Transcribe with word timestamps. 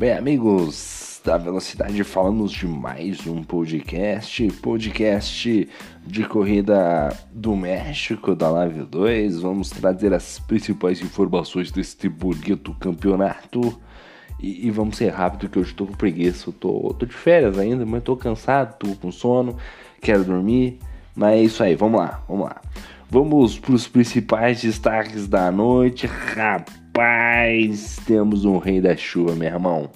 Bem, 0.00 0.12
amigos 0.12 1.20
da 1.22 1.36
Velocidade, 1.36 2.02
falamos 2.04 2.52
de 2.52 2.66
mais 2.66 3.26
um 3.26 3.44
podcast, 3.44 4.48
podcast 4.62 5.68
de 6.06 6.24
corrida 6.24 7.14
do 7.30 7.54
México, 7.54 8.34
da 8.34 8.48
Live 8.48 8.84
2. 8.84 9.40
Vamos 9.40 9.68
trazer 9.68 10.14
as 10.14 10.38
principais 10.38 11.02
informações 11.02 11.70
deste 11.70 12.08
bonito 12.08 12.74
campeonato. 12.80 13.78
E, 14.40 14.68
e, 14.68 14.70
vamos 14.70 14.96
ser 14.96 15.10
rápido 15.10 15.50
que 15.50 15.58
hoje 15.58 15.72
estou 15.72 15.86
com 15.86 15.92
preguiça. 15.92 16.50
Tô, 16.50 16.94
tô 16.98 17.04
de 17.04 17.12
férias 17.12 17.58
ainda, 17.58 17.84
mas 17.84 17.98
estou 17.98 18.16
cansado, 18.16 18.72
estou 18.72 18.96
com 18.96 19.12
sono, 19.12 19.58
quero 20.00 20.24
dormir. 20.24 20.78
Mas 21.14 21.32
é 21.34 21.42
isso 21.42 21.62
aí, 21.62 21.74
vamos 21.74 22.00
lá, 22.00 22.24
vamos 22.26 22.46
lá. 22.46 22.62
Vamos 23.12 23.58
para 23.58 23.74
os 23.74 23.88
principais 23.88 24.62
destaques 24.62 25.26
da 25.26 25.50
noite. 25.50 26.06
Rapaz, 26.06 27.98
temos 28.06 28.44
um 28.44 28.56
rei 28.56 28.80
da 28.80 28.96
chuva, 28.96 29.34
meu 29.34 29.48
irmão. 29.48 29.90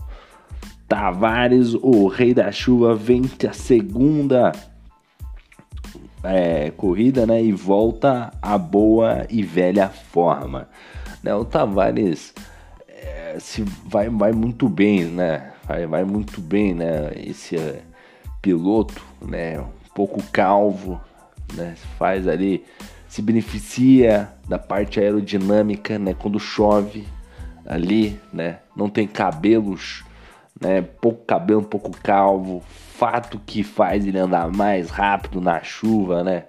Tavares, 0.89 1.75
o 1.75 2.09
rei 2.09 2.35
da 2.35 2.51
chuva, 2.51 2.93
vence 2.93 3.47
a 3.47 3.53
segunda 3.53 4.51
é, 6.25 6.73
corrida, 6.73 7.25
né? 7.25 7.41
E 7.41 7.53
volta 7.53 8.33
à 8.43 8.59
boa 8.59 9.25
e 9.31 9.45
velha 9.45 9.89
forma. 9.89 10.69
Né, 11.23 11.33
o 11.37 11.45
Tavares 11.45 12.35
é, 12.89 13.37
se 13.39 13.63
vai, 13.87 14.09
vai 14.09 14.33
muito 14.33 14.69
bem, 14.69 15.05
né? 15.05 15.53
Vai, 15.69 15.87
vai 15.87 16.03
muito 16.03 16.41
bem, 16.41 16.75
né? 16.75 17.13
Esse 17.15 17.57
é, 17.57 17.81
piloto, 18.43 19.01
né? 19.25 19.61
Um 19.61 19.95
pouco 19.95 20.21
calvo, 20.33 21.01
né? 21.55 21.77
Faz 21.97 22.27
ali 22.27 22.65
se 23.15 23.23
beneficia 23.23 24.29
da 24.49 24.59
parte 24.59 24.99
aerodinâmica, 24.99 26.01
né? 26.01 26.17
Quando 26.19 26.41
chove 26.41 27.07
ali, 27.65 28.19
né? 28.33 28.59
Não 28.77 28.89
tem 28.89 29.07
cabelos, 29.07 30.03
né? 30.61 30.83
Pouco 30.83 31.25
cabelo, 31.25 31.63
pouco 31.63 31.93
calvo. 32.03 32.61
Fato 32.97 33.41
que 33.47 33.63
faz 33.63 34.05
ele 34.05 34.19
andar 34.19 34.51
mais 34.51 34.91
rápido 34.91 35.41
na 35.41 35.63
chuva, 35.63 36.25
né? 36.25 36.47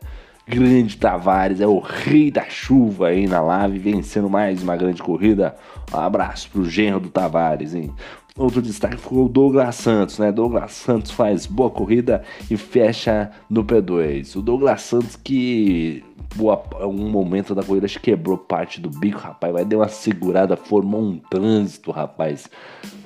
Grande 0.47 0.97
Tavares 0.97 1.61
é 1.61 1.67
o 1.67 1.77
rei 1.77 2.31
da 2.31 2.45
chuva 2.49 3.09
aí 3.09 3.27
na 3.27 3.41
live, 3.41 3.77
vencendo 3.77 4.27
mais 4.27 4.63
uma 4.63 4.75
grande 4.75 5.03
corrida. 5.03 5.55
Um 5.93 5.99
abraço 5.99 6.49
pro 6.49 6.67
genro 6.67 6.99
do 6.99 7.09
Tavares, 7.09 7.75
hein? 7.75 7.93
Outro 8.37 8.61
destaque 8.61 8.97
foi 8.97 9.19
o 9.19 9.29
Douglas 9.29 9.75
Santos, 9.75 10.19
né? 10.19 10.29
Douglas 10.29 10.73
Santos 10.73 11.09
faz 11.09 11.45
boa 11.45 11.69
corrida 11.69 12.21
e 12.51 12.57
fecha 12.57 13.31
no 13.49 13.63
P2. 13.63 14.35
O 14.35 14.41
Douglas 14.41 14.81
Santos 14.81 15.15
que 15.15 16.03
boa, 16.35 16.61
um 16.81 17.09
momento 17.09 17.55
da 17.55 17.63
corrida 17.63 17.85
acho 17.85 17.97
que 17.97 18.11
quebrou 18.11 18.37
parte 18.37 18.81
do 18.81 18.89
bico, 18.89 19.19
rapaz, 19.19 19.53
vai 19.53 19.63
dar 19.63 19.77
uma 19.77 19.87
segurada, 19.87 20.57
formou 20.57 21.01
um 21.01 21.17
trânsito, 21.17 21.91
rapaz. 21.91 22.49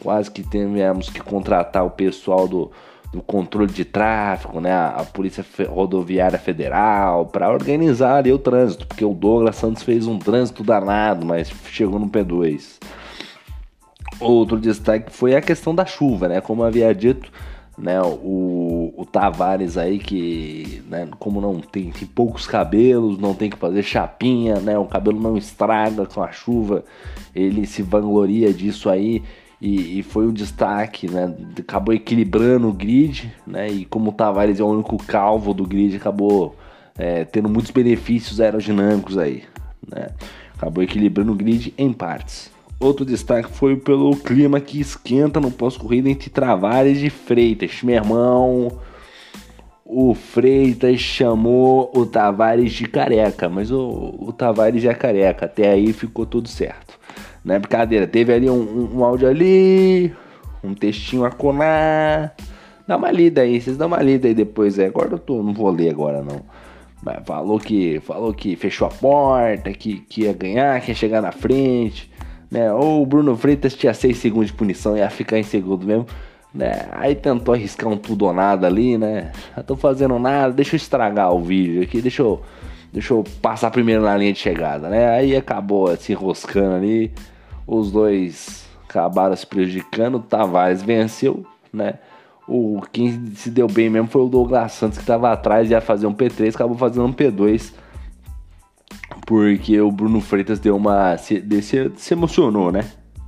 Quase 0.02 0.32
que 0.32 0.42
tivemos 0.42 1.12
que 1.12 1.22
contratar 1.22 1.86
o 1.86 1.92
pessoal 1.92 2.48
do, 2.48 2.72
do 3.14 3.22
controle 3.22 3.72
de 3.72 3.86
tráfego, 3.86 4.60
né? 4.60 4.74
A 4.74 5.06
Polícia 5.14 5.46
Rodoviária 5.68 6.40
Federal 6.40 7.28
para 7.28 7.52
organizar 7.52 8.16
ali 8.16 8.34
o 8.34 8.40
trânsito, 8.40 8.88
porque 8.88 9.06
o 9.06 9.14
Douglas 9.14 9.58
Santos 9.58 9.84
fez 9.84 10.08
um 10.08 10.18
trânsito 10.18 10.64
danado, 10.64 11.24
mas 11.24 11.54
chegou 11.68 12.00
no 12.00 12.10
P2. 12.10 12.80
Outro 14.20 14.60
destaque 14.60 15.12
foi 15.12 15.36
a 15.36 15.42
questão 15.42 15.74
da 15.74 15.86
chuva, 15.86 16.28
né? 16.28 16.42
Como 16.42 16.64
havia 16.64 16.94
dito, 16.94 17.32
né? 17.78 18.02
O, 18.02 18.94
o 18.98 19.06
Tavares 19.06 19.78
aí 19.78 19.98
que, 19.98 20.84
né? 20.88 21.08
Como 21.18 21.40
não 21.40 21.60
tem, 21.62 21.90
tem 21.92 22.08
poucos 22.08 22.46
cabelos, 22.46 23.18
não 23.18 23.34
tem 23.34 23.50
que 23.50 23.58
fazer 23.58 23.82
chapinha, 23.82 24.60
né? 24.60 24.78
O 24.78 24.86
cabelo 24.86 25.20
não 25.20 25.38
estraga 25.38 26.06
com 26.06 26.22
a 26.22 26.32
chuva, 26.32 26.84
ele 27.34 27.66
se 27.66 27.82
vangloria 27.82 28.54
disso 28.54 28.90
aí. 28.90 29.24
E, 29.62 30.00
e, 30.00 30.04
foi 30.04 30.26
o 30.26 30.32
destaque, 30.32 31.10
né? 31.10 31.36
Acabou 31.60 31.94
equilibrando 31.94 32.70
o 32.70 32.74
grid, 32.74 33.34
né? 33.46 33.70
E 33.70 33.86
como 33.86 34.10
o 34.10 34.14
Tavares 34.14 34.60
é 34.60 34.64
o 34.64 34.68
único 34.68 34.98
calvo 34.98 35.54
do 35.54 35.66
grid, 35.66 35.98
acabou 35.98 36.56
é, 36.98 37.26
tendo 37.26 37.50
muitos 37.50 37.72
benefícios 37.72 38.40
aerodinâmicos 38.40 39.18
aí, 39.18 39.44
né? 39.86 40.08
Acabou 40.56 40.84
equilibrando 40.84 41.32
o 41.32 41.36
grid 41.36 41.74
em 41.78 41.92
partes. 41.92 42.52
Outro 42.80 43.04
destaque 43.04 43.52
foi 43.52 43.76
pelo 43.76 44.16
clima 44.16 44.62
que 44.62 44.80
esquenta 44.80 45.42
no 45.42 45.52
pós-corrida 45.52 46.10
entre 46.10 46.30
Travares 46.30 47.04
e 47.04 47.10
Freitas. 47.10 47.84
Meu 47.84 47.96
irmão, 47.96 48.80
o 49.84 50.14
Freitas 50.14 50.98
chamou 51.02 51.92
o 51.94 52.06
Tavares 52.06 52.72
de 52.72 52.88
careca, 52.88 53.50
mas 53.50 53.70
o, 53.70 54.16
o 54.18 54.32
Tavares 54.32 54.86
é 54.86 54.94
careca. 54.94 55.46
Até 55.46 55.70
aí 55.70 55.92
ficou 55.92 56.26
tudo 56.26 56.48
certo. 56.48 56.98
Não 57.44 57.56
é 57.56 57.60
brincadeira, 57.60 58.08
teve 58.08 58.34
ali 58.34 58.50
um, 58.50 58.62
um, 58.62 59.00
um 59.00 59.04
áudio 59.04 59.28
ali, 59.28 60.14
um 60.64 60.74
textinho 60.74 61.26
a 61.26 61.32
colar. 61.32 62.34
Dá 62.88 62.96
uma 62.96 63.12
lida 63.12 63.42
aí, 63.42 63.60
vocês 63.60 63.76
dão 63.76 63.88
uma 63.88 64.02
lida 64.02 64.30
aí 64.30 64.34
depois. 64.34 64.80
É. 64.80 64.86
Agora 64.86 65.16
eu 65.16 65.20
tô, 65.20 65.44
não 65.44 65.54
vou 65.54 65.70
ler 65.70 65.90
agora 65.90 66.22
não. 66.22 66.42
Mas 67.04 67.18
falou 67.26 67.60
que, 67.60 68.00
falou 68.00 68.34
que 68.34 68.56
fechou 68.56 68.88
a 68.88 68.90
porta, 68.90 69.70
que, 69.74 70.00
que 70.00 70.22
ia 70.22 70.32
ganhar, 70.32 70.80
que 70.80 70.92
ia 70.92 70.96
chegar 70.96 71.22
na 71.22 71.34
frente 71.34 72.10
né? 72.50 72.72
Ou 72.74 73.04
o 73.04 73.06
Bruno 73.06 73.36
Freitas 73.36 73.76
tinha 73.76 73.94
6 73.94 74.18
segundos 74.18 74.48
de 74.48 74.54
punição 74.54 74.96
e 74.96 75.00
ia 75.00 75.10
ficar 75.10 75.38
em 75.38 75.44
segundo 75.44 75.86
mesmo, 75.86 76.08
né? 76.54 76.88
Aí 76.92 77.16
tentou 77.16 77.54
arriscar 77.54 77.90
um 77.90 77.98
tudo 77.98 78.26
ou 78.26 78.34
nada 78.34 78.68
ali, 78.68 78.98
né? 78.98 79.32
Eu 79.56 79.64
tô 79.64 79.76
fazendo 79.76 80.18
nada, 80.18 80.54
deixa 80.54 80.76
eu 80.76 80.78
estragar 80.78 81.34
o 81.34 81.42
vídeo 81.42 81.82
aqui, 81.84 82.02
deixa 82.02 82.22
eu, 82.22 82.42
deixa 82.92 83.14
eu 83.14 83.24
passar 83.42 83.70
primeiro 83.72 84.02
na 84.02 84.18
linha 84.18 84.34
de 84.34 84.40
chegada, 84.40 84.90
né? 84.90 85.10
Aí 85.10 85.36
acabou 85.36 85.96
se 85.96 86.12
enroscando 86.12 86.76
ali, 86.76 87.12
os 87.68 87.92
dois 87.92 88.66
acabaram 88.88 89.36
se 89.36 89.46
prejudicando, 89.46 90.16
o 90.16 90.20
Tavares 90.20 90.82
venceu, 90.82 91.46
né? 91.72 91.96
O, 92.48 92.82
quem 92.92 93.32
se 93.36 93.52
deu 93.52 93.68
bem 93.68 93.92
mesmo 93.92 94.08
foi 94.08 94.24
o 94.24 94.28
Douglas 94.28 94.72
Santos 94.72 94.98
que 94.98 95.04
estava 95.04 95.32
atrás, 95.32 95.70
ia 95.70 95.80
fazer 95.80 96.08
um 96.08 96.14
P3, 96.14 96.56
acabou 96.56 96.76
fazendo 96.76 97.06
um 97.06 97.14
P2 97.14 97.72
porque 99.30 99.80
o 99.80 99.92
Bruno 99.92 100.20
Freitas 100.22 100.60
deu 100.60 100.76
uma. 100.76 101.16
Se, 101.16 101.40
se, 101.62 101.92
se 101.96 102.14
emocionou, 102.16 102.72
né? 102.72 102.84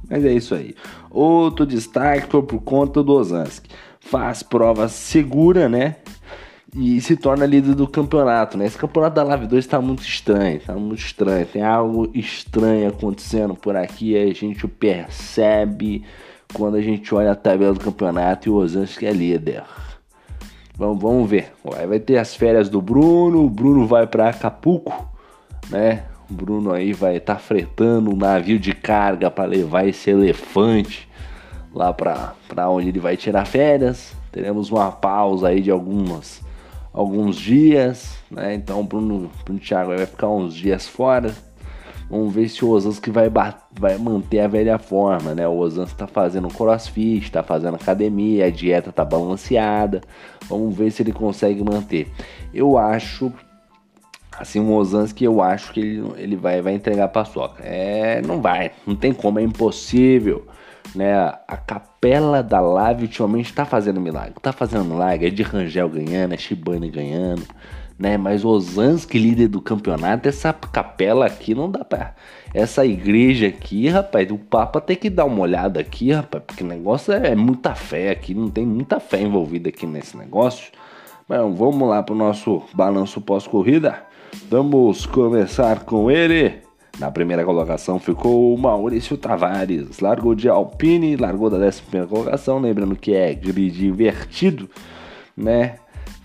Mas 0.09 0.25
é 0.25 0.33
isso 0.33 0.55
aí. 0.55 0.73
Outro 1.11 1.63
destaque 1.63 2.25
foi 2.27 2.41
por 2.41 2.59
conta 2.63 3.03
do 3.03 3.13
Ozanski. 3.13 3.69
Faz 3.99 4.41
prova 4.41 4.89
segura, 4.89 5.69
né? 5.69 5.97
E 6.75 6.99
se 7.01 7.15
torna 7.15 7.45
líder 7.45 7.75
do 7.75 7.87
campeonato, 7.87 8.57
né? 8.57 8.65
Esse 8.65 8.79
campeonato 8.79 9.15
da 9.15 9.21
Live 9.21 9.45
2 9.45 9.67
tá 9.67 9.79
muito 9.79 10.01
estranho, 10.01 10.59
tá 10.59 10.73
muito 10.73 10.97
estranho. 10.97 11.45
Tem 11.45 11.61
algo 11.61 12.09
estranho 12.15 12.89
acontecendo 12.89 13.53
por 13.53 13.75
aqui, 13.75 14.17
a 14.17 14.33
gente 14.33 14.67
percebe 14.67 16.03
quando 16.51 16.77
a 16.77 16.81
gente 16.81 17.13
olha 17.13 17.33
a 17.33 17.35
tabela 17.35 17.75
do 17.75 17.79
campeonato 17.79 18.49
e 18.49 18.51
o 18.51 18.55
Ozanski 18.55 19.05
é 19.05 19.11
líder. 19.11 19.63
Vamos, 20.75 20.99
vamos 20.99 21.29
ver. 21.29 21.53
Vai 21.63 21.99
ter 21.99 22.17
as 22.17 22.35
férias 22.35 22.69
do 22.69 22.81
Bruno, 22.81 23.45
o 23.45 23.49
Bruno 23.51 23.85
vai 23.85 24.07
para 24.07 24.29
Acapulco 24.29 25.10
né? 25.71 26.03
O 26.29 26.33
Bruno 26.33 26.71
aí 26.71 26.93
vai 26.93 27.17
estar 27.17 27.35
tá 27.35 27.39
fretando 27.39 28.11
um 28.11 28.15
navio 28.15 28.59
de 28.59 28.73
carga 28.73 29.31
para 29.31 29.45
levar 29.45 29.87
esse 29.87 30.09
elefante 30.09 31.09
lá 31.73 31.93
para 31.93 32.69
onde 32.69 32.89
ele 32.89 32.99
vai 32.99 33.17
tirar 33.17 33.45
férias. 33.45 34.13
Teremos 34.31 34.69
uma 34.69 34.91
pausa 34.91 35.47
aí 35.47 35.61
de 35.61 35.71
algumas 35.71 36.41
alguns 36.93 37.37
dias, 37.37 38.17
né? 38.29 38.53
Então 38.53 38.81
o 38.81 38.83
Bruno, 38.83 39.31
Bruno 39.45 39.59
Thiago 39.59 39.95
vai 39.95 40.05
ficar 40.05 40.27
uns 40.27 40.53
dias 40.53 40.87
fora. 40.87 41.33
Vamos 42.09 42.33
ver 42.33 42.49
se 42.49 42.65
o 42.65 42.69
Osans 42.69 42.99
vai, 43.07 43.29
vai 43.71 43.97
manter 43.97 44.41
a 44.41 44.47
velha 44.47 44.77
forma, 44.77 45.33
né? 45.33 45.47
O 45.47 45.57
Osans 45.57 45.91
está 45.91 46.05
fazendo 46.05 46.49
crossfit, 46.49 47.23
está 47.23 47.41
fazendo 47.41 47.75
academia, 47.75 48.47
a 48.47 48.49
dieta 48.49 48.89
está 48.89 49.05
balanceada. 49.05 50.01
Vamos 50.49 50.75
ver 50.75 50.91
se 50.91 51.01
ele 51.01 51.13
consegue 51.13 51.63
manter. 51.63 52.11
Eu 52.53 52.77
acho 52.77 53.31
Assim, 54.41 54.59
um 54.59 54.73
Ozanski 54.73 55.23
eu 55.23 55.39
acho 55.39 55.71
que 55.71 55.79
ele, 55.79 56.13
ele 56.17 56.35
vai, 56.35 56.61
vai 56.61 56.73
entregar 56.73 57.05
a 57.05 57.07
paçoca. 57.07 57.63
É, 57.63 58.21
não 58.23 58.41
vai, 58.41 58.71
não 58.87 58.95
tem 58.95 59.13
como, 59.13 59.39
é 59.39 59.43
impossível. 59.43 60.47
Né? 60.95 61.13
A 61.47 61.55
capela 61.55 62.41
da 62.41 62.59
Live 62.59 63.03
ultimamente 63.03 63.53
tá 63.53 63.65
fazendo 63.65 64.01
milagre. 64.01 64.33
Tá 64.41 64.51
fazendo 64.51 64.83
milagre, 64.85 65.27
é 65.27 65.29
de 65.29 65.43
Rangel 65.43 65.87
ganhando, 65.87 66.33
é 66.33 66.37
Shibane 66.37 66.89
ganhando. 66.89 67.43
Né? 67.99 68.17
Mas 68.17 68.43
Ozanski, 68.43 69.19
líder 69.19 69.47
do 69.47 69.61
campeonato, 69.61 70.27
essa 70.27 70.51
capela 70.51 71.27
aqui 71.27 71.53
não 71.53 71.69
dá 71.69 71.85
pra. 71.85 72.15
Essa 72.51 72.83
igreja 72.83 73.47
aqui, 73.47 73.87
rapaz, 73.89 74.29
o 74.31 74.39
Papa 74.39 74.81
tem 74.81 74.95
que 74.95 75.09
dar 75.09 75.25
uma 75.25 75.41
olhada 75.41 75.79
aqui, 75.79 76.11
rapaz, 76.11 76.43
porque 76.45 76.63
o 76.63 76.67
negócio 76.67 77.13
é, 77.13 77.29
é 77.29 77.35
muita 77.35 77.75
fé 77.75 78.09
aqui, 78.09 78.33
não 78.33 78.49
tem 78.49 78.65
muita 78.65 78.99
fé 78.99 79.21
envolvida 79.21 79.69
aqui 79.69 79.85
nesse 79.85 80.17
negócio. 80.17 80.71
Mas 81.27 81.39
vamos 81.39 81.87
lá 81.87 82.01
pro 82.01 82.15
nosso 82.15 82.63
balanço 82.73 83.21
pós-corrida. 83.21 84.10
Vamos 84.49 85.05
começar 85.05 85.85
com 85.85 86.09
ele. 86.09 86.61
Na 86.99 87.09
primeira 87.09 87.43
colocação 87.43 87.99
ficou 87.99 88.53
o 88.53 88.57
Maurício 88.57 89.17
Tavares. 89.17 89.99
Largou 89.99 90.35
de 90.35 90.47
Alpine, 90.47 91.15
largou 91.15 91.49
da 91.49 91.57
11 91.57 91.81
colocação. 92.07 92.59
Lembrando 92.59 92.95
que 92.95 93.13
é 93.13 93.33
grid 93.33 93.87
invertido, 93.87 94.69
né? 95.35 95.77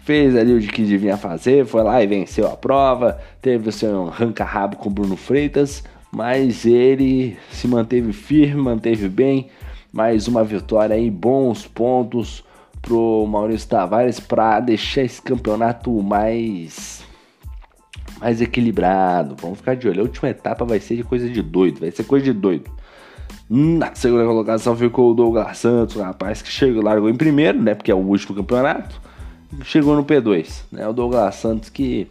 Fez 0.04 0.36
ali 0.36 0.54
o 0.54 0.60
que 0.60 0.84
devia 0.84 1.16
fazer, 1.16 1.66
foi 1.66 1.82
lá 1.82 2.02
e 2.02 2.06
venceu 2.06 2.46
a 2.46 2.56
prova. 2.56 3.18
Teve 3.42 3.68
o 3.68 3.72
seu 3.72 4.06
arranca-rabo 4.06 4.76
com 4.76 4.90
Bruno 4.90 5.16
Freitas, 5.16 5.82
mas 6.12 6.64
ele 6.64 7.36
se 7.50 7.66
manteve 7.66 8.12
firme, 8.12 8.62
manteve 8.62 9.08
bem 9.08 9.48
Mais 9.92 10.28
uma 10.28 10.44
vitória 10.44 10.94
aí, 10.94 11.10
bons 11.10 11.66
pontos 11.66 12.44
pro 12.82 13.26
Maurício 13.26 13.68
Tavares 13.68 14.20
para 14.20 14.60
deixar 14.60 15.02
esse 15.02 15.20
campeonato 15.20 15.90
mais 16.02 17.04
mais 18.20 18.40
equilibrado. 18.40 19.36
Vamos 19.40 19.58
ficar 19.58 19.76
de 19.76 19.88
olho. 19.88 20.00
A 20.00 20.02
última 20.04 20.28
etapa 20.28 20.64
vai 20.64 20.80
ser 20.80 20.96
de 20.96 21.04
coisa 21.04 21.28
de 21.28 21.42
doido, 21.42 21.80
vai 21.80 21.90
ser 21.90 22.04
coisa 22.04 22.24
de 22.24 22.32
doido. 22.32 22.70
Na 23.48 23.94
segunda 23.94 24.24
colocação 24.24 24.74
ficou 24.76 25.12
o 25.12 25.14
Douglas 25.14 25.58
Santos, 25.58 25.96
rapaz, 25.96 26.42
que 26.42 26.50
chegou, 26.50 26.82
largou 26.82 27.08
em 27.08 27.14
primeiro, 27.14 27.62
né? 27.62 27.74
Porque 27.74 27.92
é 27.92 27.94
o 27.94 27.98
último 27.98 28.34
campeonato. 28.34 29.00
Chegou 29.62 29.94
no 29.94 30.04
P2, 30.04 30.64
né? 30.72 30.88
O 30.88 30.92
Douglas 30.92 31.36
Santos 31.36 31.70
que. 31.70 32.08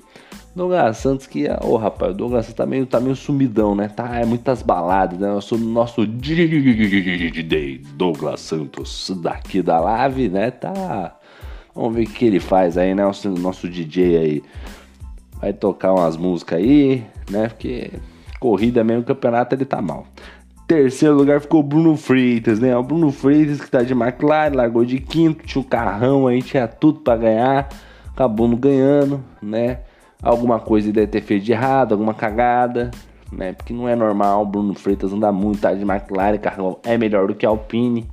Douglas 0.55 0.97
Santos 0.97 1.27
que. 1.27 1.45
Ô 1.49 1.71
oh, 1.71 1.77
rapaz, 1.77 2.13
o 2.13 2.15
Douglas 2.15 2.45
Santos 2.45 2.57
tá 2.57 2.65
meio, 2.65 2.85
tá 2.85 3.01
meio 3.01 3.15
sumidão, 3.17 3.75
né? 3.75 3.89
Tá, 3.89 4.15
é 4.15 4.25
muitas 4.25 4.61
baladas, 4.61 5.19
né? 5.19 5.29
Eu 5.29 5.41
sou 5.41 5.57
nosso 5.57 6.07
Douglas 7.95 8.39
Santos 8.39 9.11
daqui 9.21 9.61
da 9.61 9.79
live, 9.81 10.29
né? 10.29 10.51
Tá. 10.51 11.17
Vamos 11.75 11.95
ver 11.95 12.03
o 12.03 12.09
que 12.09 12.23
ele 12.23 12.39
faz 12.39 12.77
aí, 12.77 12.95
né? 12.95 13.03
Nosso, 13.03 13.29
nosso 13.31 13.67
DJ 13.67 14.17
aí. 14.17 14.43
Vai 15.39 15.53
tocar 15.53 15.93
umas 15.93 16.17
músicas 16.17 16.59
aí, 16.59 17.05
né? 17.29 17.49
Porque 17.49 17.91
corrida 18.39 18.83
mesmo, 18.83 19.03
campeonato 19.03 19.55
ele 19.55 19.65
tá 19.65 19.81
mal. 19.81 20.05
Terceiro 20.67 21.15
lugar 21.15 21.39
ficou 21.41 21.59
o 21.59 21.63
Bruno 21.63 21.95
Freitas, 21.95 22.59
né? 22.59 22.75
O 22.75 22.81
Bruno 22.81 23.11
Freitas 23.11 23.61
que 23.61 23.69
tá 23.69 23.83
de 23.83 23.93
McLaren, 23.93 24.55
largou 24.55 24.83
de 24.83 24.99
quinto, 24.99 25.45
tinha 25.45 25.61
um 25.61 25.65
carrão 25.65 26.25
aí, 26.25 26.41
tinha 26.41 26.67
tudo 26.67 27.01
para 27.01 27.17
ganhar, 27.17 27.69
acabou 28.11 28.47
não 28.47 28.57
ganhando, 28.57 29.23
né? 29.41 29.79
Alguma 30.23 30.59
coisa 30.59 30.91
deve 30.91 31.07
ter 31.07 31.21
feito 31.21 31.43
de 31.43 31.51
errado, 31.51 31.91
alguma 31.91 32.15
cagada, 32.15 32.89
né? 33.31 33.53
Porque 33.53 33.73
não 33.73 33.87
é 33.87 33.95
normal 33.95 34.41
o 34.41 34.45
Bruno 34.45 34.73
Freitas 34.73 35.13
andar 35.13 35.31
muito, 35.31 35.61
tá 35.61 35.71
de 35.71 35.83
McLaren, 35.83 36.37
carrão 36.39 36.79
é 36.83 36.97
melhor 36.97 37.27
do 37.27 37.35
que 37.35 37.45
Alpine, 37.45 38.09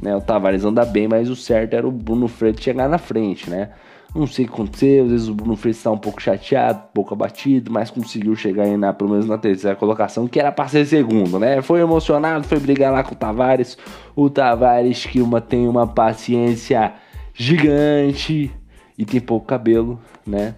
né? 0.00 0.16
O 0.16 0.20
Tavares 0.20 0.64
anda 0.64 0.84
bem, 0.84 1.06
mas 1.06 1.30
o 1.30 1.36
certo 1.36 1.74
era 1.74 1.86
o 1.86 1.92
Bruno 1.92 2.26
Freitas 2.26 2.64
chegar 2.64 2.88
na 2.88 2.98
frente, 2.98 3.48
né? 3.48 3.70
Não 4.14 4.26
sei 4.26 4.44
o 4.44 4.48
que 4.48 4.54
aconteceu, 4.54 5.04
às 5.04 5.10
vezes 5.10 5.28
o 5.28 5.34
Bruno 5.34 5.56
Freitas 5.56 5.78
está 5.78 5.90
um 5.90 5.96
pouco 5.96 6.20
chateado, 6.20 6.80
um 6.80 6.92
pouco 6.92 7.14
abatido, 7.14 7.72
mas 7.72 7.90
conseguiu 7.90 8.36
chegar 8.36 8.64
aí 8.64 8.76
na, 8.76 8.92
pelo 8.92 9.10
menos 9.10 9.26
na 9.26 9.38
terceira 9.38 9.74
colocação, 9.74 10.28
que 10.28 10.38
era 10.38 10.52
para 10.52 10.68
ser 10.68 10.84
segundo, 10.84 11.38
né? 11.38 11.62
Foi 11.62 11.80
emocionado, 11.80 12.46
foi 12.46 12.60
brigar 12.60 12.92
lá 12.92 13.02
com 13.02 13.14
o 13.14 13.16
Tavares. 13.16 13.78
O 14.14 14.28
Tavares 14.28 15.06
que 15.06 15.22
uma, 15.22 15.40
tem 15.40 15.66
uma 15.66 15.86
paciência 15.86 16.92
gigante 17.32 18.50
e 18.98 19.06
tem 19.06 19.18
pouco 19.18 19.46
cabelo, 19.46 19.98
né? 20.26 20.56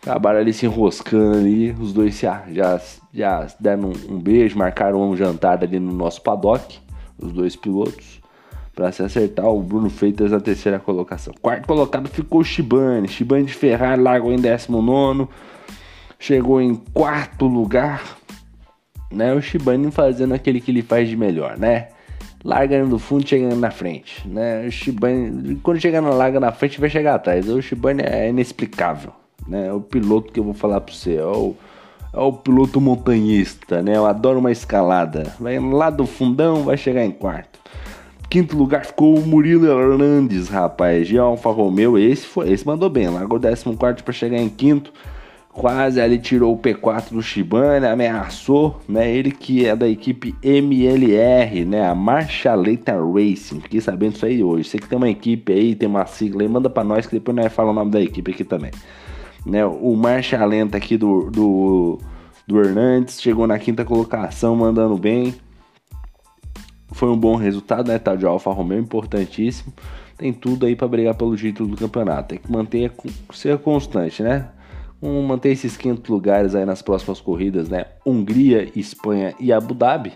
Acabaram 0.00 0.38
ali 0.38 0.52
se 0.52 0.66
enroscando 0.66 1.38
ali, 1.38 1.72
os 1.72 1.92
dois 1.92 2.14
se, 2.14 2.26
já, 2.52 2.80
já 3.12 3.46
deram 3.58 3.90
um, 3.90 4.14
um 4.14 4.20
beijo, 4.20 4.56
marcaram 4.56 5.02
um 5.02 5.16
jantar 5.16 5.60
ali 5.64 5.80
no 5.80 5.92
nosso 5.92 6.22
paddock, 6.22 6.78
os 7.18 7.32
dois 7.32 7.56
pilotos 7.56 8.20
para 8.76 8.92
se 8.92 9.02
acertar 9.02 9.46
o 9.46 9.62
Bruno 9.62 9.88
Freitas 9.88 10.30
na 10.30 10.38
terceira 10.38 10.78
colocação. 10.78 11.32
Quarto 11.40 11.66
colocado 11.66 12.08
ficou 12.10 12.44
Shibane. 12.44 13.08
Shibane 13.08 13.46
de 13.46 13.54
Ferrari 13.54 14.02
largou 14.02 14.30
em 14.30 14.36
19, 14.36 15.26
chegou 16.18 16.60
em 16.60 16.74
quarto 16.74 17.46
lugar. 17.46 18.18
Né? 19.10 19.32
O 19.32 19.40
Shibane 19.40 19.90
fazendo 19.90 20.34
aquele 20.34 20.60
que 20.60 20.70
ele 20.70 20.82
faz 20.82 21.08
de 21.08 21.16
melhor, 21.16 21.56
né? 21.56 21.88
Largando 22.44 22.90
do 22.90 22.98
fundo, 22.98 23.26
chegando 23.26 23.56
na 23.56 23.70
frente, 23.70 24.28
né? 24.28 24.66
O 24.66 24.70
Shibane, 24.70 25.56
quando 25.62 25.80
chegar 25.80 26.02
na 26.02 26.10
larga 26.10 26.38
na 26.38 26.52
frente, 26.52 26.78
vai 26.78 26.90
chegar 26.90 27.14
atrás. 27.14 27.48
O 27.48 27.62
Shibane 27.62 28.02
é 28.02 28.28
inexplicável, 28.28 29.12
né? 29.48 29.68
É 29.68 29.72
o 29.72 29.80
piloto 29.80 30.32
que 30.32 30.38
eu 30.38 30.44
vou 30.44 30.54
falar 30.54 30.80
para 30.80 30.94
você, 30.94 31.16
é 31.16 31.24
o, 31.24 31.56
é 32.12 32.20
o 32.20 32.32
piloto 32.32 32.80
montanhista, 32.80 33.82
né? 33.82 33.96
Eu 33.96 34.06
adoro 34.06 34.38
uma 34.38 34.52
escalada. 34.52 35.34
Vai 35.40 35.58
lá 35.58 35.88
do 35.88 36.04
fundão, 36.04 36.62
vai 36.62 36.76
chegar 36.76 37.04
em 37.04 37.10
quarto. 37.10 37.58
Quinto 38.28 38.56
lugar 38.56 38.84
ficou 38.84 39.16
o 39.16 39.24
Murilo 39.24 39.66
Hernandes, 39.66 40.48
rapaz, 40.48 41.06
de 41.06 41.16
Alfa 41.16 41.50
Romeo. 41.50 41.96
Esse, 41.96 42.26
foi, 42.26 42.50
esse 42.52 42.66
mandou 42.66 42.90
bem, 42.90 43.08
largou 43.08 43.38
14 43.38 44.02
para 44.02 44.12
chegar 44.12 44.38
em 44.38 44.48
quinto. 44.48 44.92
Quase 45.52 46.00
ali 46.00 46.18
tirou 46.18 46.52
o 46.52 46.58
P4 46.58 47.12
do 47.12 47.22
Shibane, 47.22 47.86
ameaçou, 47.86 48.78
né? 48.86 49.10
Ele 49.10 49.30
que 49.30 49.64
é 49.64 49.74
da 49.74 49.88
equipe 49.88 50.34
MLR, 50.42 51.64
né? 51.64 51.88
A 51.88 51.94
Marchaleta 51.94 52.92
Racing. 52.92 53.60
Fiquei 53.60 53.80
sabendo 53.80 54.16
isso 54.16 54.26
aí 54.26 54.42
hoje. 54.42 54.68
Você 54.68 54.78
que 54.78 54.88
tem 54.88 54.98
uma 54.98 55.08
equipe 55.08 55.52
aí, 55.52 55.74
tem 55.74 55.88
uma 55.88 56.04
sigla 56.04 56.42
aí, 56.42 56.48
manda 56.48 56.68
para 56.68 56.84
nós 56.84 57.06
que 57.06 57.14
depois 57.14 57.34
nós 57.34 57.50
fala 57.50 57.70
o 57.70 57.74
nome 57.74 57.90
da 57.90 58.02
equipe 58.02 58.32
aqui 58.32 58.44
também. 58.44 58.72
Né? 59.46 59.64
O 59.64 59.94
Marchalenta 59.94 60.76
aqui 60.76 60.98
do, 60.98 61.30
do, 61.30 61.98
do 62.46 62.60
Hernandes 62.60 63.22
chegou 63.22 63.46
na 63.46 63.58
quinta 63.58 63.82
colocação, 63.82 64.54
mandando 64.56 64.98
bem 64.98 65.34
foi 66.92 67.08
um 67.08 67.16
bom 67.16 67.36
resultado, 67.36 67.88
né? 67.88 67.98
Tá 67.98 68.14
de 68.14 68.24
Alfa 68.24 68.50
Romeo 68.52 68.78
importantíssimo. 68.78 69.72
Tem 70.16 70.32
tudo 70.32 70.66
aí 70.66 70.74
para 70.74 70.88
brigar 70.88 71.14
pelo 71.14 71.36
título 71.36 71.70
do 71.70 71.76
campeonato. 71.76 72.30
Tem 72.30 72.38
que 72.38 72.50
manter 72.50 72.92
ser 73.32 73.58
constante, 73.58 74.22
né? 74.22 74.48
Vamos 75.00 75.26
manter 75.26 75.50
esses 75.50 75.76
quintos 75.76 76.08
lugares 76.08 76.54
aí 76.54 76.64
nas 76.64 76.80
próximas 76.80 77.20
corridas, 77.20 77.68
né? 77.68 77.86
Hungria, 78.04 78.70
Espanha 78.74 79.34
e 79.38 79.52
Abu 79.52 79.74
Dhabi. 79.74 80.14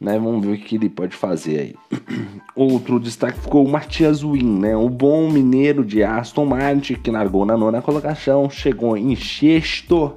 Né? 0.00 0.18
Vamos 0.18 0.44
ver 0.44 0.52
o 0.52 0.58
que 0.58 0.76
ele 0.76 0.88
pode 0.88 1.16
fazer 1.16 1.58
aí. 1.58 1.74
Outro 2.54 3.00
destaque 3.00 3.40
ficou 3.40 3.64
o 3.64 3.68
Matias 3.68 4.22
Win, 4.22 4.60
né? 4.60 4.76
O 4.76 4.88
bom 4.88 5.28
mineiro 5.30 5.84
de 5.84 6.04
Aston 6.04 6.44
Martin 6.44 6.94
que 6.94 7.10
largou 7.10 7.44
na 7.44 7.56
nona 7.56 7.82
colocação, 7.82 8.48
chegou 8.48 8.96
em 8.96 9.16
sexto, 9.16 10.12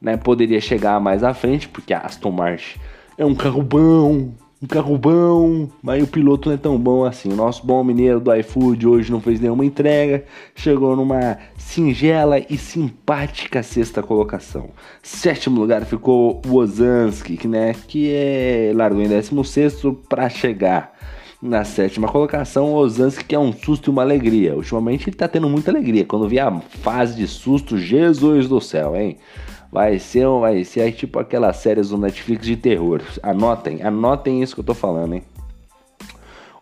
né? 0.00 0.16
Poderia 0.16 0.60
chegar 0.60 1.00
mais 1.00 1.24
à 1.24 1.34
frente 1.34 1.68
porque 1.68 1.92
a 1.92 2.00
Aston 2.00 2.30
Martin 2.30 2.78
é 3.18 3.24
um 3.24 3.34
carro 3.34 3.62
bom, 3.62 4.32
um 4.62 4.66
carro 4.66 4.98
bom, 4.98 5.68
mas 5.82 6.02
o 6.02 6.06
piloto 6.06 6.50
não 6.50 6.54
é 6.54 6.58
tão 6.58 6.78
bom 6.78 7.04
assim. 7.04 7.32
O 7.32 7.36
nosso 7.36 7.66
bom 7.66 7.82
mineiro 7.82 8.20
do 8.20 8.34
iFood 8.34 8.86
hoje 8.86 9.10
não 9.10 9.20
fez 9.20 9.40
nenhuma 9.40 9.64
entrega, 9.64 10.24
chegou 10.54 10.94
numa 10.94 11.38
singela 11.56 12.38
e 12.38 12.58
simpática 12.58 13.62
sexta 13.62 14.02
colocação. 14.02 14.68
Sétimo 15.02 15.58
lugar 15.58 15.86
ficou 15.86 16.42
o 16.46 16.56
Ozanski, 16.56 17.38
que, 17.38 17.48
né, 17.48 17.74
que 17.88 18.12
é 18.12 18.72
largou 18.74 19.00
em 19.00 19.08
16 19.08 19.82
para 20.06 20.28
chegar 20.28 20.92
na 21.40 21.64
sétima 21.64 22.06
colocação, 22.06 22.66
o 22.66 22.76
Ozanski 22.76 23.24
que 23.24 23.34
é 23.34 23.38
um 23.38 23.54
susto 23.54 23.88
e 23.88 23.90
uma 23.90 24.02
alegria. 24.02 24.54
Ultimamente 24.54 25.08
ele 25.08 25.16
tá 25.16 25.26
tendo 25.26 25.48
muita 25.48 25.70
alegria. 25.70 26.04
Quando 26.04 26.28
vi 26.28 26.38
a 26.38 26.60
fase 26.82 27.16
de 27.16 27.26
susto, 27.26 27.78
Jesus 27.78 28.46
do 28.46 28.60
céu, 28.60 28.94
hein? 28.94 29.16
Vai 29.70 29.98
ser, 29.98 30.26
vai 30.26 30.64
ser 30.64 30.92
tipo 30.92 31.18
aquelas 31.18 31.56
séries 31.56 31.90
do 31.90 31.98
Netflix 31.98 32.44
de 32.44 32.56
terror. 32.56 33.02
Anotem, 33.22 33.82
anotem 33.82 34.42
isso 34.42 34.54
que 34.54 34.60
eu 34.60 34.64
tô 34.64 34.74
falando, 34.74 35.14
hein? 35.14 35.22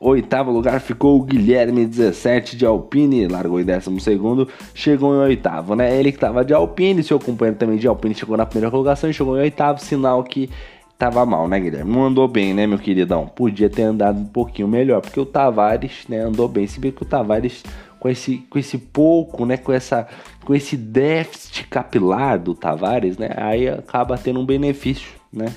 Oitavo 0.01 0.53
lugar 0.53 0.81
ficou 0.81 1.19
o 1.19 1.23
Guilherme 1.25 1.85
17 1.85 2.57
de 2.57 2.65
Alpine, 2.65 3.27
largou 3.27 3.61
em 3.61 3.65
décimo 3.65 3.99
segundo, 3.99 4.47
chegou 4.73 5.13
em 5.13 5.19
oitavo, 5.19 5.75
né? 5.75 5.99
Ele 5.99 6.13
que 6.13 6.19
tava 6.19 6.45
de 6.45 6.55
Alpine, 6.55 7.03
seu 7.03 7.19
companheiro 7.19 7.59
também 7.59 7.79
de 7.79 7.89
Alpine 7.89 8.15
chegou 8.15 8.37
na 8.37 8.47
primeira 8.47 8.71
colocação 8.71 9.11
e 9.11 9.13
chegou 9.13 9.37
em 9.37 9.41
oitavo, 9.41 9.81
sinal 9.81 10.23
que 10.23 10.49
tava 10.97 11.27
mal, 11.27 11.49
né, 11.49 11.59
Guilherme? 11.59 11.91
Não 11.91 12.05
andou 12.05 12.29
bem, 12.29 12.55
né, 12.55 12.65
meu 12.65 12.79
queridão? 12.79 13.27
Podia 13.27 13.69
ter 13.69 13.83
andado 13.83 14.21
um 14.21 14.27
pouquinho 14.27 14.69
melhor, 14.69 15.01
porque 15.01 15.19
o 15.19 15.27
Tavares, 15.27 16.05
né, 16.09 16.21
andou 16.21 16.47
bem, 16.47 16.67
se 16.69 16.79
bem 16.79 16.93
que 16.93 17.03
o 17.03 17.07
Tavares 17.07 17.65
com 17.99 18.09
esse, 18.09 18.39
com 18.51 18.59
esse 18.59 18.79
pouco, 18.79 19.45
né, 19.45 19.57
com 19.57 19.73
essa 19.73 20.07
com 20.45 20.55
esse 20.55 20.77
déficit 20.77 21.67
capilar 21.69 22.39
do 22.39 22.55
Tavares, 22.55 23.19
né, 23.19 23.31
aí 23.37 23.69
acaba 23.69 24.17
tendo 24.17 24.41
um 24.41 24.47
benefício, 24.47 25.11
né? 25.33 25.55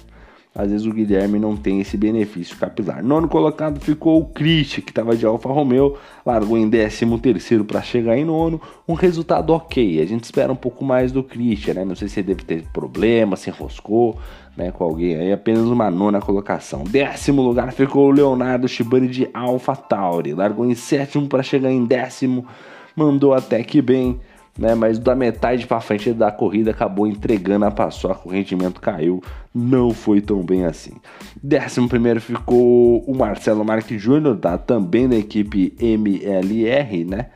Às 0.53 0.69
vezes 0.69 0.85
o 0.85 0.91
Guilherme 0.91 1.39
não 1.39 1.55
tem 1.55 1.79
esse 1.79 1.95
benefício 1.95 2.57
capilar. 2.57 3.01
Nono 3.01 3.29
colocado 3.29 3.79
ficou 3.79 4.19
o 4.19 4.25
Christian, 4.25 4.83
que 4.83 4.91
estava 4.91 5.15
de 5.15 5.25
Alfa 5.25 5.47
Romeo, 5.47 5.95
largou 6.25 6.57
em 6.57 6.69
13 6.69 7.05
terceiro 7.19 7.63
para 7.63 7.81
chegar 7.81 8.17
em 8.17 8.25
nono. 8.25 8.59
Um 8.85 8.93
resultado 8.93 9.51
ok. 9.53 10.01
A 10.01 10.05
gente 10.05 10.25
espera 10.25 10.51
um 10.51 10.55
pouco 10.55 10.83
mais 10.83 11.09
do 11.13 11.23
Christian, 11.23 11.75
né? 11.75 11.85
Não 11.85 11.95
sei 11.95 12.09
se 12.09 12.19
ele 12.19 12.27
deve 12.27 12.43
ter 12.43 12.63
problema, 12.73 13.37
se 13.37 13.49
enroscou 13.49 14.19
né, 14.57 14.71
com 14.71 14.83
alguém. 14.83 15.15
Aí 15.15 15.31
apenas 15.31 15.63
uma 15.63 15.89
nona 15.89 16.19
colocação. 16.19 16.83
Décimo 16.83 17.41
lugar 17.41 17.71
ficou 17.71 18.09
o 18.09 18.11
Leonardo 18.11 18.67
Shibani 18.67 19.07
de 19.07 19.29
Alpha 19.33 19.73
Tauri. 19.73 20.33
Largou 20.33 20.65
em 20.65 20.75
sétimo 20.75 21.27
para 21.27 21.41
chegar 21.41 21.71
em 21.71 21.85
décimo. 21.85 22.45
Mandou 22.93 23.33
até 23.33 23.63
que 23.63 23.81
bem 23.81 24.19
né? 24.57 24.75
Mas 24.75 24.99
da 24.99 25.15
metade 25.15 25.65
para 25.65 25.79
frente 25.81 26.13
da 26.13 26.31
corrida 26.31 26.71
acabou 26.71 27.07
entregando 27.07 27.65
a 27.65 27.71
paçoca, 27.71 28.27
o 28.27 28.31
rendimento 28.31 28.79
caiu, 28.79 29.23
não 29.53 29.91
foi 29.91 30.21
tão 30.21 30.41
bem 30.43 30.65
assim. 30.65 30.93
Décimo 31.41 31.87
primeiro 31.87 32.21
ficou 32.21 33.03
o 33.05 33.15
Marcelo 33.15 33.63
Marques 33.63 34.01
Júnior, 34.01 34.37
tá? 34.37 34.57
também 34.57 35.07
da 35.07 35.15
equipe 35.15 35.73
MLR, 35.79 37.05
né? 37.05 37.27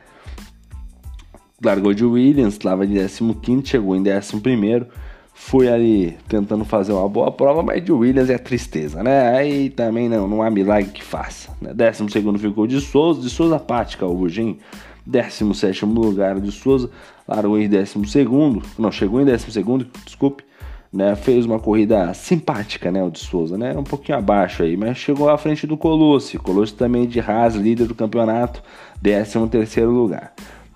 Largou 1.62 1.94
de 1.94 2.04
Williams, 2.04 2.54
estava 2.54 2.86
de 2.86 2.94
15, 2.94 3.66
chegou 3.66 3.96
em 3.96 4.02
11 4.02 4.40
primeiro 4.40 4.86
foi 5.38 5.68
ali 5.68 6.16
tentando 6.26 6.64
fazer 6.64 6.92
uma 6.92 7.06
boa 7.06 7.30
prova, 7.30 7.62
mas 7.62 7.84
de 7.84 7.92
Williams 7.92 8.30
é 8.30 8.38
tristeza, 8.38 9.02
né? 9.02 9.36
Aí 9.36 9.68
também 9.68 10.08
não, 10.08 10.26
não 10.26 10.42
há 10.42 10.50
milagre 10.50 10.90
que 10.90 11.04
faça. 11.04 11.54
Né? 11.60 11.74
Décimo 11.74 12.10
segundo 12.10 12.38
ficou 12.38 12.66
de 12.66 12.80
Souza, 12.80 13.20
de 13.20 13.28
Souza 13.28 13.58
Pática, 13.58 14.06
o 14.06 14.14
Rugim. 14.14 14.58
17 15.06 15.86
lugar 15.86 16.40
de 16.40 16.50
Souza, 16.50 16.90
largou 17.26 17.58
em 17.58 17.68
12, 17.68 17.94
não, 18.78 18.90
chegou 18.90 19.20
em 19.20 19.24
12, 19.24 19.46
desculpe, 20.04 20.44
né, 20.92 21.14
fez 21.14 21.44
uma 21.44 21.58
corrida 21.58 22.12
simpática, 22.14 22.90
né, 22.90 23.02
o 23.02 23.10
de 23.10 23.18
Souza, 23.18 23.58
né, 23.58 23.74
um 23.76 23.84
pouquinho 23.84 24.18
abaixo 24.18 24.62
aí, 24.62 24.76
mas 24.76 24.96
chegou 24.96 25.28
à 25.28 25.36
frente 25.36 25.66
do 25.66 25.76
Colosse, 25.76 26.38
Colosse 26.38 26.74
também 26.74 27.06
de 27.06 27.20
Haas, 27.20 27.54
líder 27.54 27.86
do 27.86 27.94
campeonato, 27.94 28.62
13 29.02 29.46
terceiro 29.48 29.90
lugar, 29.90 30.32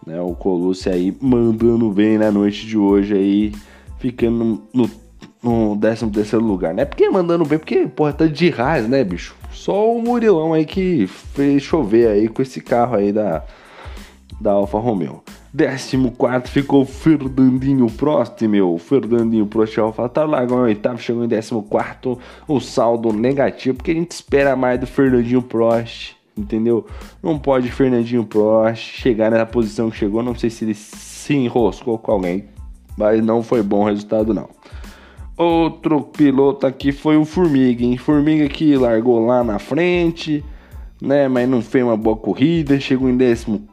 né, 0.06 0.20
o 0.20 0.34
Colosse 0.34 0.88
aí 0.88 1.16
mandando 1.20 1.90
bem 1.90 2.18
na 2.18 2.30
noite 2.30 2.66
de 2.66 2.76
hoje 2.76 3.14
aí, 3.14 3.52
ficando 3.98 4.62
no, 4.72 4.90
no 5.42 5.76
13 5.76 6.10
terceiro 6.10 6.44
lugar, 6.44 6.74
né, 6.74 6.84
porque 6.84 7.08
mandando 7.08 7.44
bem, 7.44 7.58
porque, 7.58 7.86
porra, 7.86 8.12
tá 8.12 8.26
de 8.26 8.52
Haas, 8.52 8.86
né, 8.88 9.02
bicho, 9.02 9.34
só 9.50 9.92
o 9.92 10.02
Murilão 10.02 10.52
aí 10.52 10.64
que 10.64 11.06
fez 11.06 11.62
chover 11.62 12.08
aí 12.08 12.28
com 12.28 12.42
esse 12.42 12.60
carro 12.60 12.96
aí 12.96 13.12
da, 13.12 13.42
da 14.40 14.52
Alfa 14.52 14.78
Romeo. 14.78 15.22
14 15.56 16.50
ficou 16.50 16.84
Fernandinho 16.84 17.86
Prost, 17.90 18.40
meu. 18.42 18.78
Fernandinho 18.78 19.46
Prost 19.46 19.76
AlphaTauri 19.78 20.30
tá 20.30 20.36
largou 20.36 20.58
em 20.60 20.62
oitavo, 20.62 20.98
chegou 20.98 21.24
em 21.24 21.28
14. 21.28 22.18
O 22.48 22.60
saldo 22.60 23.12
negativo, 23.12 23.76
porque 23.76 23.90
a 23.90 23.94
gente 23.94 24.12
espera 24.12 24.56
mais 24.56 24.80
do 24.80 24.86
Fernandinho 24.86 25.42
Prost, 25.42 26.14
entendeu? 26.36 26.86
Não 27.22 27.38
pode 27.38 27.70
Fernandinho 27.70 28.24
Prost 28.24 29.00
chegar 29.00 29.30
na 29.30 29.44
posição 29.44 29.90
que 29.90 29.98
chegou. 29.98 30.22
Não 30.22 30.34
sei 30.34 30.48
se 30.48 30.64
ele 30.64 30.74
se 30.74 31.34
enroscou 31.34 31.98
com 31.98 32.12
alguém, 32.12 32.44
mas 32.96 33.22
não 33.22 33.42
foi 33.42 33.62
bom 33.62 33.82
o 33.82 33.86
resultado, 33.86 34.32
não. 34.32 34.48
Outro 35.36 36.02
piloto 36.02 36.66
aqui 36.66 36.92
foi 36.92 37.16
o 37.16 37.24
Formiga, 37.24 37.82
hein? 37.82 37.96
Formiga 37.96 38.48
que 38.48 38.76
largou 38.76 39.24
lá 39.24 39.42
na 39.42 39.58
frente 39.58 40.44
né? 41.00 41.28
Mas 41.28 41.48
não 41.48 41.62
fez 41.62 41.84
uma 41.84 41.96
boa 41.96 42.16
corrida, 42.16 42.78
chegou 42.78 43.08
em 43.08 43.16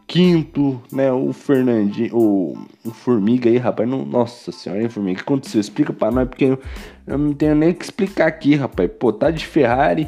15, 0.07 0.79
né? 0.91 1.11
O 1.11 1.33
Fernandinho, 1.33 2.15
o, 2.15 2.57
o 2.85 2.91
Formiga 2.91 3.49
aí, 3.49 3.57
rapaz, 3.57 3.87
não, 3.87 4.05
nossa 4.05 4.51
senhora, 4.51 4.81
hein, 4.81 4.89
Formiga, 4.89 5.13
o 5.13 5.15
que 5.17 5.23
aconteceu? 5.23 5.59
Explica 5.59 5.91
pra 5.91 6.11
nós, 6.11 6.27
porque 6.27 6.45
eu, 6.45 6.59
eu 7.05 7.17
não 7.17 7.33
tenho 7.33 7.55
nem 7.55 7.71
o 7.71 7.75
que 7.75 7.83
explicar 7.83 8.27
aqui, 8.27 8.55
rapaz. 8.55 8.89
Pô, 8.97 9.11
tá 9.11 9.29
de 9.29 9.45
Ferrari, 9.45 10.07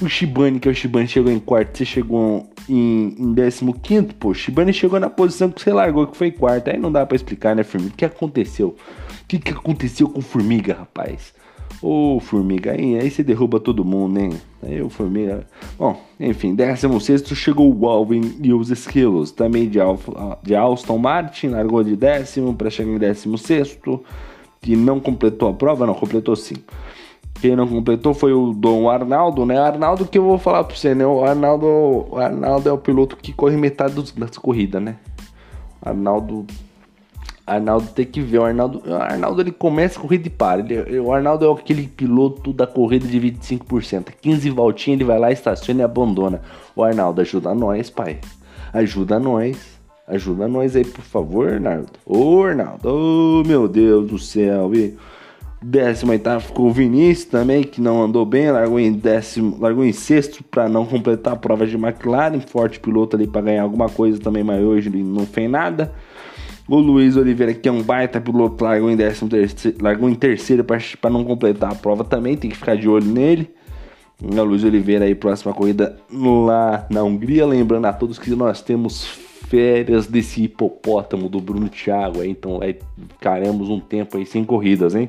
o 0.00 0.08
Shibane, 0.08 0.60
que 0.60 0.68
é 0.68 0.70
o 0.70 0.74
Shibane, 0.74 1.08
chegou 1.08 1.32
em 1.32 1.38
quarto, 1.38 1.78
você 1.78 1.84
chegou 1.84 2.50
em, 2.68 3.14
em 3.18 3.72
15, 3.72 4.14
pô, 4.14 4.30
o 4.30 4.34
Shibane 4.34 4.72
chegou 4.72 5.00
na 5.00 5.08
posição 5.10 5.50
que 5.50 5.60
você 5.60 5.72
largou, 5.72 6.06
que 6.06 6.16
foi 6.16 6.30
quarto, 6.30 6.70
aí 6.70 6.78
não 6.78 6.92
dá 6.92 7.04
pra 7.06 7.16
explicar, 7.16 7.54
né, 7.54 7.62
Formiga? 7.62 7.92
O 7.92 7.96
que 7.96 8.04
aconteceu? 8.04 8.68
O 8.68 9.26
que, 9.28 9.38
que 9.38 9.52
aconteceu 9.52 10.08
com 10.08 10.20
o 10.20 10.22
Formiga, 10.22 10.74
rapaz? 10.74 11.34
Ô, 11.82 12.18
Formiga, 12.20 12.72
aí, 12.72 12.98
aí 12.98 13.10
você 13.10 13.22
derruba 13.22 13.60
todo 13.60 13.84
mundo, 13.84 14.18
hein? 14.18 14.32
Aí 14.62 14.80
o 14.80 14.88
Formiga. 14.88 15.46
Bom, 15.78 16.00
enfim, 16.18 16.54
16 16.54 17.22
chegou 17.34 17.74
o 17.74 17.86
Alvin 17.86 18.36
e 18.42 18.52
os 18.52 18.70
Esquilos, 18.70 19.30
também 19.30 19.68
de, 19.68 19.78
Alfa, 19.78 20.38
de 20.42 20.54
Alston 20.54 20.98
Martin, 20.98 21.48
largou 21.48 21.84
de 21.84 21.94
décimo 21.94 22.54
para 22.54 22.70
chegar 22.70 22.90
em 22.90 22.98
16, 22.98 23.78
que 24.62 24.74
não 24.74 24.98
completou 24.98 25.50
a 25.50 25.52
prova, 25.52 25.86
não, 25.86 25.94
completou 25.94 26.34
sim. 26.34 26.56
Quem 27.40 27.54
não 27.54 27.68
completou 27.68 28.14
foi 28.14 28.32
o 28.32 28.54
Dom 28.54 28.88
Arnaldo, 28.88 29.44
né? 29.44 29.58
Arnaldo 29.58 30.06
que 30.06 30.16
eu 30.16 30.24
vou 30.24 30.38
falar 30.38 30.64
pra 30.64 30.74
você, 30.74 30.94
né? 30.94 31.06
O 31.06 31.22
Arnaldo, 31.22 31.66
o 31.66 32.16
Arnaldo 32.16 32.68
é 32.68 32.72
o 32.72 32.78
piloto 32.78 33.16
que 33.16 33.32
corre 33.32 33.56
metade 33.56 33.94
das 34.14 34.38
corridas, 34.38 34.82
né? 34.82 34.96
Arnaldo 35.82 36.46
Arnaldo 37.46 37.86
tem 37.94 38.04
que 38.04 38.20
ver. 38.20 38.40
O 38.40 38.44
Arnaldo, 38.44 38.82
o 38.84 38.94
Arnaldo 38.94 39.40
ele 39.40 39.52
começa 39.52 39.98
a 39.98 40.02
corrida 40.02 40.26
e 40.26 40.30
para. 40.30 40.60
Ele, 40.60 40.98
o 40.98 41.12
Arnaldo 41.12 41.46
é 41.46 41.52
aquele 41.52 41.86
piloto 41.86 42.52
da 42.52 42.66
corrida 42.66 43.06
de 43.06 43.20
25%. 43.20 44.08
15 44.20 44.50
voltinhas 44.50 44.98
ele 44.98 45.04
vai 45.04 45.18
lá, 45.18 45.30
estaciona 45.30 45.82
e 45.82 45.84
abandona. 45.84 46.42
O 46.74 46.82
Arnaldo, 46.82 47.20
ajuda 47.20 47.54
nós, 47.54 47.88
pai. 47.88 48.18
Ajuda 48.72 49.20
nós. 49.20 49.76
Ajuda 50.08 50.48
nós 50.48 50.74
aí, 50.74 50.84
por 50.84 51.02
favor, 51.02 51.52
Arnaldo. 51.52 51.92
Ô, 52.04 52.42
Arnaldo. 52.42 52.88
Ô, 52.88 53.42
meu 53.46 53.68
Deus 53.68 54.08
do 54.08 54.18
céu. 54.18 54.74
E 54.74 54.96
18 55.62 56.40
ficou 56.40 56.68
o 56.68 56.72
Vinícius 56.72 57.28
também, 57.28 57.62
que 57.62 57.80
não 57.80 58.02
andou 58.02 58.26
bem. 58.26 58.50
Largou 58.50 58.78
em, 58.80 58.92
décimo, 58.92 59.56
largou 59.60 59.84
em 59.84 59.92
sexto 59.92 60.44
para 60.44 60.68
não 60.68 60.84
completar 60.84 61.32
a 61.34 61.36
prova 61.36 61.66
de 61.66 61.76
McLaren. 61.76 62.40
Forte 62.40 62.80
piloto 62.80 63.16
ali 63.16 63.26
para 63.26 63.42
ganhar 63.42 63.62
alguma 63.62 63.88
coisa 63.88 64.18
também, 64.18 64.42
mas 64.42 64.62
hoje 64.62 64.90
não 64.90 65.26
fez 65.26 65.48
nada. 65.48 65.92
O 66.68 66.78
Luiz 66.78 67.16
Oliveira, 67.16 67.54
que 67.54 67.68
é 67.68 67.72
um 67.72 67.82
baita 67.82 68.20
piloto, 68.20 68.64
largou 68.64 68.90
em, 68.90 68.96
décimo 68.96 69.30
terceiro, 69.30 69.78
largou 69.80 70.10
em 70.10 70.14
terceiro 70.14 70.64
para 70.64 71.10
não 71.10 71.24
completar 71.24 71.72
a 71.72 71.74
prova 71.76 72.02
também, 72.02 72.36
tem 72.36 72.50
que 72.50 72.56
ficar 72.56 72.76
de 72.76 72.88
olho 72.88 73.06
nele. 73.06 73.48
O 74.20 74.42
Luiz 74.42 74.64
Oliveira 74.64 75.04
aí, 75.04 75.14
próxima 75.14 75.52
corrida 75.52 75.96
lá 76.10 76.86
na 76.90 77.04
Hungria. 77.04 77.46
Lembrando 77.46 77.84
a 77.84 77.92
todos 77.92 78.18
que 78.18 78.30
nós 78.30 78.62
temos 78.62 79.04
férias 79.04 80.06
desse 80.06 80.42
hipopótamo 80.42 81.28
do 81.28 81.40
Bruno 81.40 81.68
Thiago 81.68 82.20
aí, 82.20 82.30
então 82.30 82.60
aí 82.60 82.76
ficaremos 83.10 83.68
um 83.68 83.78
tempo 83.78 84.16
aí 84.16 84.26
sem 84.26 84.44
corridas, 84.44 84.94
hein? 84.94 85.08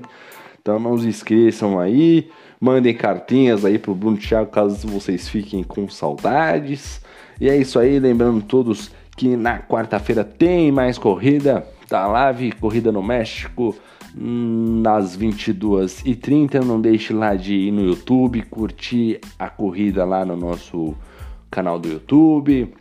Então 0.61 0.77
não 0.79 0.97
se 0.97 1.09
esqueçam 1.09 1.79
aí, 1.79 2.29
mandem 2.59 2.93
cartinhas 2.93 3.65
aí 3.65 3.79
pro 3.79 3.95
Bruno 3.95 4.17
Thiago 4.17 4.51
caso 4.51 4.87
vocês 4.87 5.27
fiquem 5.27 5.63
com 5.63 5.89
saudades. 5.89 7.01
E 7.39 7.49
é 7.49 7.57
isso 7.57 7.79
aí, 7.79 7.99
lembrando 7.99 8.43
todos 8.43 8.91
que 9.17 9.35
na 9.35 9.59
quarta-feira 9.59 10.23
tem 10.23 10.71
mais 10.71 10.97
corrida 10.97 11.67
da 11.89 12.05
Live, 12.05 12.51
corrida 12.53 12.91
no 12.91 13.01
México, 13.01 13.75
nas 14.15 15.17
22h30. 15.17 16.63
Não 16.63 16.79
deixe 16.79 17.11
lá 17.11 17.35
de 17.35 17.53
ir 17.55 17.71
no 17.71 17.81
YouTube, 17.81 18.43
curtir 18.43 19.19
a 19.39 19.49
corrida 19.49 20.05
lá 20.05 20.23
no 20.23 20.37
nosso 20.37 20.95
canal 21.49 21.79
do 21.79 21.89
YouTube. 21.89 22.71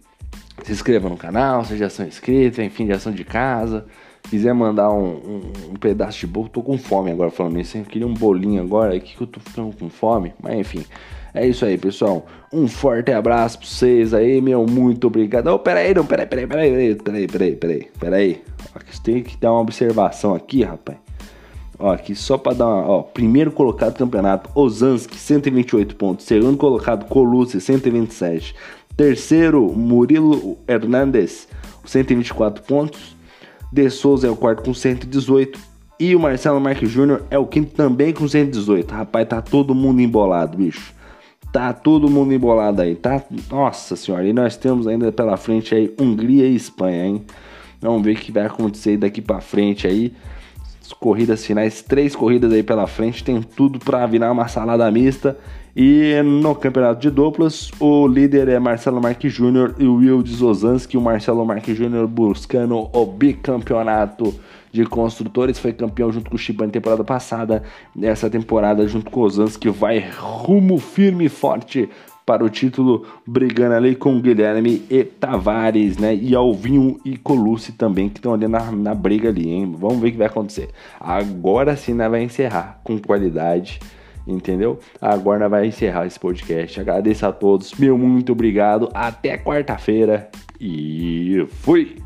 Se 0.63 0.73
inscreva 0.73 1.09
no 1.09 1.17
canal, 1.17 1.65
se 1.65 1.77
já 1.77 1.89
são 1.89 2.07
inscritos, 2.07 2.59
enfim, 2.59 2.87
já 2.87 2.99
são 2.99 3.13
de 3.13 3.25
casa. 3.25 3.87
Quiser 4.29 4.53
mandar 4.53 4.91
um, 4.91 5.07
um, 5.07 5.41
um, 5.71 5.75
pedaço 5.75 6.19
de 6.19 6.27
bolo, 6.27 6.49
tô 6.49 6.63
com 6.63 6.77
fome 6.77 7.13
agora 7.13 7.31
falando 7.31 7.61
isso. 7.61 7.79
Eu 7.79 7.85
queria 7.85 8.07
um 8.07 8.15
bolinho 8.15 8.61
agora 8.61 8.97
aqui 8.97 9.17
que 9.17 9.23
eu 9.23 9.27
tô 9.27 9.39
ficando 9.39 9.75
com 9.77 9.89
fome, 9.89 10.35
mas 10.43 10.59
enfim. 10.59 10.85
É 11.33 11.47
isso 11.47 11.65
aí, 11.65 11.77
pessoal. 11.77 12.27
Um 12.53 12.67
forte 12.67 13.13
abraço 13.13 13.59
pra 13.59 13.69
vocês 13.69 14.15
aí, 14.15 14.41
meu. 14.41 14.67
Muito 14.67 15.07
obrigado. 15.07 15.49
Oh, 15.49 15.59
peraí, 15.59 15.95
não, 15.95 16.05
peraí, 16.05 16.27
peraí, 16.27 16.47
peraí, 16.47 16.95
peraí, 16.97 17.27
peraí, 17.27 17.57
peraí, 17.57 17.91
peraí. 18.01 18.43
Aqui 18.75 19.01
tem 19.03 19.23
que 19.23 19.37
dar 19.37 19.53
uma 19.53 19.61
observação 19.61 20.35
aqui, 20.35 20.63
rapaz. 20.63 20.99
Ó, 21.79 21.93
aqui 21.93 22.15
só 22.15 22.39
para 22.39 22.55
dar 22.55 22.67
uma, 22.67 22.89
ó, 22.89 23.03
primeiro 23.03 23.53
colocado 23.53 23.93
do 23.93 23.99
campeonato, 23.99 24.51
Ozanski, 24.55 25.19
128 25.19 25.95
pontos. 25.97 26.25
Segundo 26.25 26.57
colocado, 26.57 27.05
Colucci, 27.07 27.61
127. 27.61 28.55
Terceiro, 28.97 29.73
Murilo 29.75 30.57
Hernandes, 30.67 31.47
124 31.85 32.63
pontos. 32.65 33.16
De 33.73 33.91
Souza 33.91 34.27
é 34.27 34.31
o 34.31 34.37
quarto 34.37 34.63
com 34.63 34.73
118. 34.73 35.59
E 35.99 36.15
o 36.15 36.21
Marcelo 36.21 36.61
Marques 36.61 36.91
Júnior 36.91 37.25
é 37.31 37.39
o 37.39 37.47
quinto 37.47 37.75
também 37.75 38.13
com 38.13 38.29
118. 38.29 38.93
Rapaz, 38.93 39.29
tá 39.29 39.41
todo 39.41 39.75
mundo 39.75 40.01
embolado, 40.01 40.59
bicho. 40.59 40.95
Tá 41.53 41.73
todo 41.73 42.11
mundo 42.11 42.35
embolado 42.35 42.83
aí, 42.83 42.95
tá? 42.95 43.23
Nossa 43.51 43.97
senhora, 43.97 44.27
e 44.27 44.33
nós 44.33 44.57
temos 44.57 44.87
ainda 44.87 45.11
pela 45.11 45.39
frente 45.39 45.75
aí 45.75 45.95
Hungria 45.99 46.47
e 46.47 46.55
Espanha, 46.55 47.07
hein? 47.07 47.25
Vamos 47.81 48.03
ver 48.03 48.13
o 48.15 48.17
que 48.17 48.31
vai 48.31 48.45
acontecer 48.45 48.99
daqui 48.99 49.23
para 49.23 49.41
frente 49.41 49.87
aí. 49.87 50.13
As 50.83 50.93
corridas 50.93 51.45
finais, 51.45 51.83
três 51.83 52.15
corridas 52.15 52.53
aí 52.53 52.63
pela 52.63 52.87
frente, 52.87 53.25
tem 53.25 53.41
tudo 53.41 53.79
para 53.79 54.07
virar 54.07 54.31
uma 54.33 54.49
salada 54.49 54.91
mista. 54.91 55.37
E 55.79 56.23
no 56.23 56.55
campeonato 56.55 57.03
de 57.03 57.11
duplas, 57.11 57.71
o 57.79 58.09
líder 58.09 58.49
é 58.49 58.59
Marcelo 58.59 58.99
Marques 58.99 59.31
Júnior 59.31 59.75
e 59.79 59.85
o 59.85 59.97
Will 59.97 60.25
Zozanski. 60.27 60.97
O 60.97 61.03
Marcelo 61.03 61.45
Marques 61.45 61.77
Júnior 61.77 62.07
buscando 62.07 62.89
o 62.91 63.05
bicampeonato 63.05 64.35
de 64.73 64.87
construtores, 64.87 65.59
foi 65.59 65.75
campeão 65.75 66.11
junto 66.11 66.31
com 66.31 66.37
o 66.37 66.39
Shibane 66.39 66.73
temporada 66.73 67.05
passada. 67.05 67.63
Nessa 67.95 68.31
temporada, 68.31 68.89
junto 68.89 69.11
com 69.11 69.21
o 69.21 69.25
Ozanski, 69.25 69.69
vai 69.69 70.03
rumo 70.19 70.79
firme 70.79 71.27
e 71.27 71.29
forte 71.29 71.91
para 72.25 72.43
o 72.43 72.49
título, 72.49 73.05
brigando 73.27 73.75
ali 73.75 73.95
com 73.95 74.19
Guilherme 74.19 74.83
e 74.89 75.05
Tavares, 75.05 75.99
né? 75.99 76.15
E 76.15 76.35
Alvinho 76.35 76.99
e 77.05 77.19
Colucci 77.19 77.73
também, 77.73 78.09
que 78.09 78.19
estão 78.19 78.33
ali 78.33 78.49
na, 78.49 78.73
na 78.73 78.95
briga 78.95 79.29
ali, 79.29 79.51
hein? 79.51 79.77
Vamos 79.79 79.99
ver 79.99 80.09
o 80.09 80.13
que 80.13 80.19
vai 80.19 80.27
acontecer. 80.27 80.71
Agora 80.99 81.77
sim, 81.77 81.93
nós 81.93 82.11
vai 82.11 82.23
encerrar 82.23 82.81
com 82.83 82.99
qualidade, 82.99 83.79
entendeu? 84.27 84.79
Agora 85.01 85.49
vai 85.49 85.67
encerrar 85.67 86.07
esse 86.07 86.19
podcast. 86.19 86.81
Agradeço 86.81 87.27
a 87.27 87.33
todos, 87.33 87.73
meu 87.75 87.97
muito 87.97 88.33
obrigado. 88.33 88.91
Até 88.95 89.37
quarta-feira 89.39 90.31
e 90.61 91.47
fui! 91.63 92.06